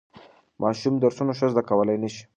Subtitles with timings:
[0.63, 2.23] ماشوم درسونه ښه زده کولای نشي.